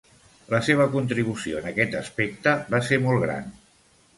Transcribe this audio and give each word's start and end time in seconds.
La 0.53 0.61
seva 0.67 0.87
contribució 0.95 1.59
en 1.61 1.67
aquest 1.73 1.99
aspecte 2.01 2.55
va 2.73 2.81
ser 2.89 3.01
molt 3.05 3.25
gran. 3.27 3.53